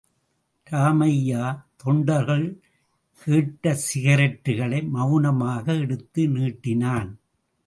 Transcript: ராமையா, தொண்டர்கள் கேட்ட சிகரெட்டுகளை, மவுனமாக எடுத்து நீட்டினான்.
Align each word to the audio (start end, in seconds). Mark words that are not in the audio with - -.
ராமையா, 0.71 1.43
தொண்டர்கள் 1.75 2.45
கேட்ட 3.13 3.77
சிகரெட்டுகளை, 3.85 4.81
மவுனமாக 4.93 5.79
எடுத்து 5.79 6.27
நீட்டினான். 6.27 7.09